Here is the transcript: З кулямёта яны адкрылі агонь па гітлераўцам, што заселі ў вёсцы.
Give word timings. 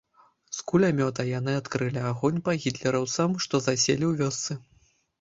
З 0.59 0.63
кулямёта 0.71 1.25
яны 1.39 1.53
адкрылі 1.61 2.03
агонь 2.13 2.41
па 2.49 2.57
гітлераўцам, 2.65 3.39
што 3.47 3.55
заселі 3.71 4.05
ў 4.13 4.27
вёсцы. 4.27 4.63